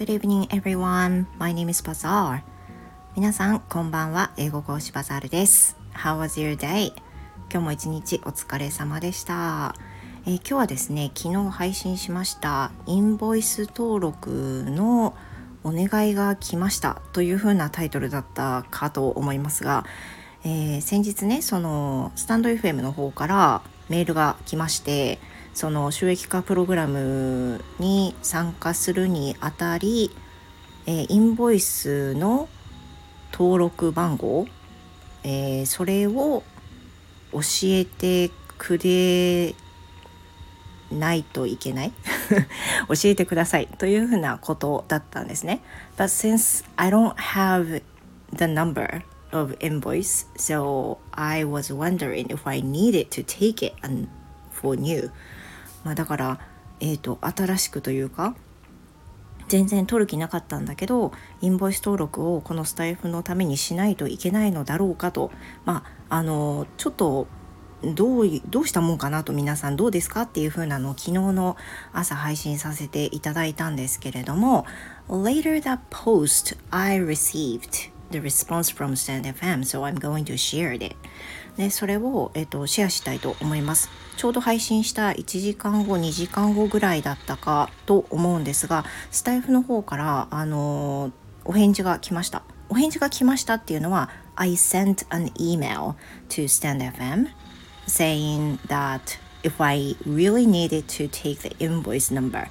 [0.00, 1.26] Good evening everyone.
[1.38, 2.40] My name is Bazaar.
[3.14, 4.32] 皆さん、こんばんは。
[4.38, 5.76] 英語講師バザールです。
[5.92, 6.94] How was your day?
[7.50, 9.74] 今日も一日お疲れ様でした。
[10.24, 15.14] えー、今日はですね、昨日配信しましたインボイス登録の
[15.64, 19.84] お願いが来ましたというふうなタイトルだったかと思いますが、
[20.44, 25.18] えー、先日ね、そのスタンド FM の方からメールが来まして、
[25.60, 30.10] その収益化プログラムに参加するにあたり、
[30.86, 32.48] えー、インボイスの
[33.30, 34.46] 登録番号、
[35.22, 36.44] えー、それを
[37.32, 39.54] 教えてくれ
[40.90, 41.92] ないといけない
[42.88, 45.60] 教えてくださいというふうなことだったんですね。
[45.98, 47.82] But since I don't have
[48.32, 53.74] the number of invoice, so I was wondering if I needed to take it
[54.50, 55.10] for new.
[55.84, 56.40] まあ、だから、
[56.80, 58.34] えーと、新しくというか
[59.48, 65.32] 全然取る気なかったんだけどインボイス登録をこのスタイフのためにしないといけないのだろうかと
[65.64, 67.26] まああのちょっと
[67.82, 71.56] どうどうしたもんかなと皆さんどうですかっていう風なのを昨日の
[71.92, 74.66] 朝配信させていただいたんですけれども
[75.08, 80.94] Later that post I received the response from StandFM so I'm going to share it.
[81.60, 83.90] でそれを、えっと、シェアしたいと思います。
[84.16, 91.12] ちょうど配信した1時間後2時間後ぐらいだったかと思うんですがスタイフの方からあの
[91.44, 92.44] お返事が来ました。
[92.70, 95.96] お返事が来ましたっていうのは I sent an email
[96.30, 97.28] to StandFM
[97.86, 102.46] saying that if I really needed to take the invoice number.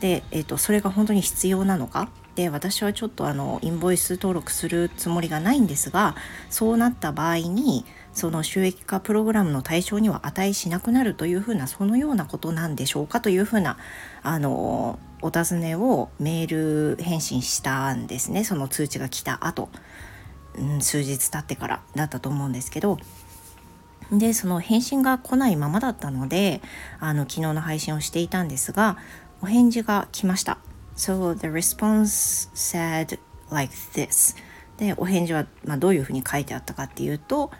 [0.00, 6.16] で、えっと、それが本当に必要なのかで私はちょっとあのインボイス登録するつもりがないんですが
[6.50, 13.76] そうなった場合にその収益化プログラムの対象には値しなくなるというふうなそのようなことなんでしょうかというふうな
[14.22, 18.44] あのお尋ねをメール返信したんですね。
[18.44, 19.68] その通知が来た後、
[20.58, 22.98] うん、数日経ってからだったと思うんですけど。
[24.12, 26.60] でその返信が来ないままだったので
[27.00, 28.98] あの昨日の配信をしていたんですが
[29.40, 30.58] お返事が来ました。
[30.96, 33.18] So the response said
[33.50, 34.36] like this.
[34.76, 37.50] でお返事は、まあ、どういうふうに書いてあったかっていうと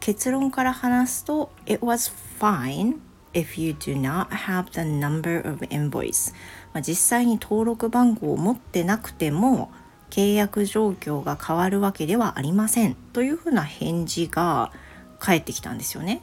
[0.00, 2.98] 結論から話すと It was fine
[3.32, 6.32] if you do not have the number of invoice、
[6.72, 9.70] まあ、実際に登録番号を持ってなくても
[10.10, 14.72] 契約状況が変わるわけではありませんというふうな返事が
[15.18, 16.22] 返ってきたんですよね。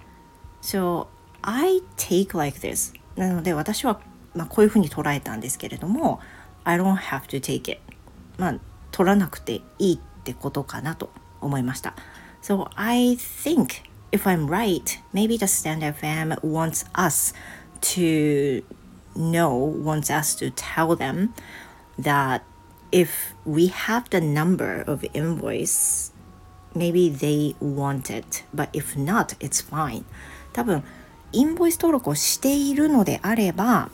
[0.62, 1.08] So
[1.42, 2.94] I take like this.
[3.16, 4.00] なので私は、
[4.34, 6.22] まあ、こういうふうに捉えたんですけれども
[6.64, 7.80] I don't have to take it
[8.38, 8.60] まあ
[8.92, 11.96] 取らなくていいってことかなと思いました
[12.42, 17.34] So I think if I'm right maybe the stand FM wants us
[17.82, 18.64] to
[19.16, 19.50] know
[19.84, 21.34] wants us to tell them
[22.00, 22.42] that
[22.92, 26.12] if we have the number of invoice
[26.76, 30.04] maybe they want it but if not it's fine
[30.54, 30.84] 多分
[31.32, 33.90] インボイス登録をしているのであれば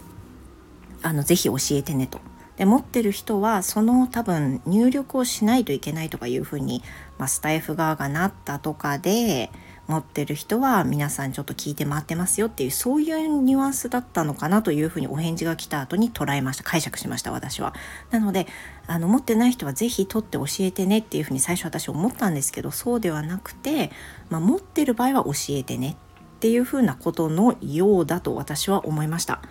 [1.03, 2.19] あのぜひ教えてねと
[2.57, 6.83] で持ってる人はその多分入力をしないといけないとかいうふうに、
[7.17, 9.51] まあ、スタイフ側がなったとかで
[9.87, 17.73] 持ってる人は皆さんちょっと聞いて回ってますよっていうそういうニュアンスだったのかなというふうにお返事が来た後に捉えました解釈しました私は。
[18.11, 18.47] なので
[18.87, 23.91] あの持ってない人は是非取って教えてねっていうふうに最初私思ったんですけどそうではなくて、
[24.29, 25.95] まあ、持ってる場合は教えてね
[26.37, 29.41] っていうふうなことのようだと私は思いました。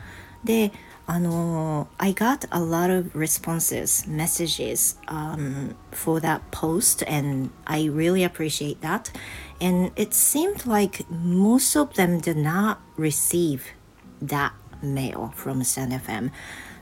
[0.45, 0.73] で
[1.07, 8.81] あの I got a lot of responses messages um, for that post and I really appreciate
[8.81, 9.13] that
[9.61, 13.61] and it seemed like most of them did not receive
[14.21, 14.53] that
[14.83, 16.33] mail from SanFM.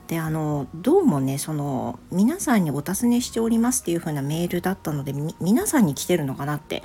[0.07, 6.83] であのどうもねその皆さんにお尋ねしておりますっていう風なメールだったので皆さんに来てるのかなって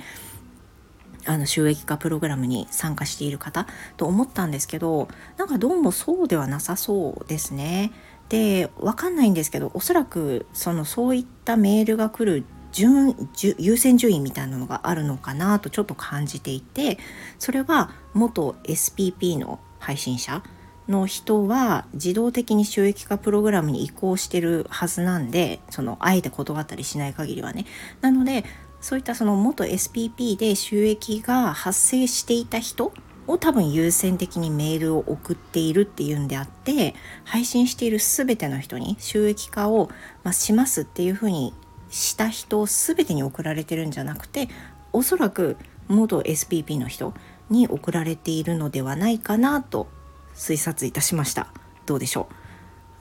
[1.25, 3.67] あの収益化プログラムに参加している方
[3.97, 7.91] と思ったんですけどなんかどうもそうではなさそうですね。
[8.29, 13.13] でわかんないんですけどおそらくそのそういったメールが来る順
[13.59, 16.97] 優先順位みたいなのがあるのかなとちょっと感じていて
[17.39, 20.43] それは元 SPP の配信者
[20.87, 27.65] の人は自動的に収益化プログラムに移行してるはずなんでそのあえて断ったりしない限りはね
[28.01, 28.45] なので
[28.81, 32.91] そういったその元 SPP で収益が発生していた人
[33.27, 39.89] を多分優先的にメールを送っているっていうんであって配信している全ての人に収益化を、
[40.23, 41.53] まあしますっていうふうに
[41.89, 44.49] した人全てに送られてるんじゃなくて
[44.91, 45.57] おそらく
[45.87, 47.13] 元 SPP の人
[47.49, 49.87] に送られているのではないかなと
[50.33, 51.47] 推察いたしました。
[51.85, 52.40] どうでしょう？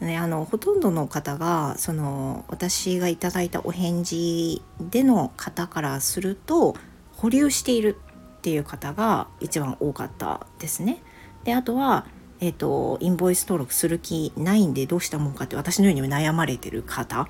[0.00, 6.74] ね、あのほとんどの方がその私がいただいたお返事での方からすると
[7.12, 7.98] 保留している
[8.38, 11.02] っていう方が一番多かったですね。
[11.44, 12.06] であとは、
[12.40, 17.28] えーと、インボイス登録する気ないんでどうしたもんかって私のように悩まれてる方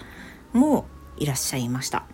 [0.52, 0.86] も
[1.16, 2.04] いらっしゃいました。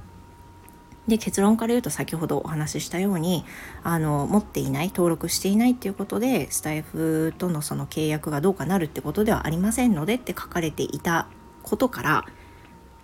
[1.09, 3.45] で結論から言うと先ほどお話ししたように
[3.85, 11.29] あの持っていない登録していないっていうことでスタイフとのその契約がどうかなるってことではありませんのでって書かれていた
[11.63, 12.25] ことから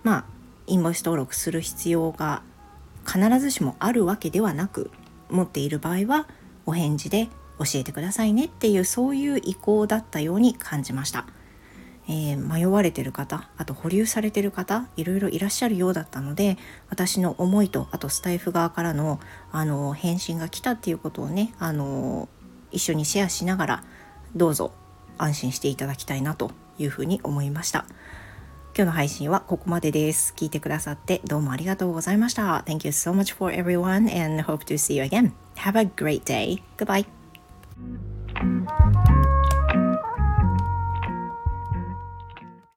[0.03, 0.25] まあ
[0.67, 2.43] インボイス登録する必要が
[3.07, 4.91] 必ずしもあるわけではなく
[5.31, 6.29] 持っている場合は
[6.67, 7.29] お返事で
[7.59, 11.27] 教えてくださいねっていうそういう意向だったように感じました。
[12.09, 16.59] えー、迷われてる方あと保留されてる方いろいろいらっしゃるようだったので
[16.89, 19.21] 私の思いとあとスタイフ側からの
[19.53, 22.29] あの返信が来たっていうことをねあの
[22.73, 23.85] 一緒にシェアしながら
[24.35, 24.73] どうぞ
[25.19, 27.85] 安心していただきたいなというふうに思いました。
[28.75, 30.33] 今日の配信はここまでです。
[30.35, 32.65] 聞いてくださってどうもありがとうございました。
[32.67, 35.33] Thank you so much for everyone and hope to see you again.
[35.57, 36.63] Have a great day.
[36.79, 37.22] Goodbye.